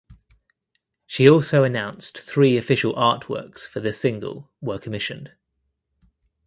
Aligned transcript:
She 1.05 1.29
also 1.29 1.63
announced 1.63 2.17
three 2.17 2.57
official 2.57 2.95
artworks 2.95 3.67
for 3.67 3.81
the 3.81 3.93
single 3.93 4.49
were 4.59 4.79
commissioned. 4.79 5.33